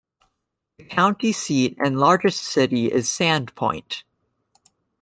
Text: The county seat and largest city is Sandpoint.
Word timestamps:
The 0.79 0.85
county 0.85 1.31
seat 1.31 1.77
and 1.77 1.99
largest 1.99 2.41
city 2.41 2.87
is 2.91 3.07
Sandpoint. 3.07 4.01